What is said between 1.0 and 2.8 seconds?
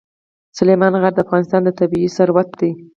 غر د افغانستان طبعي ثروت دی.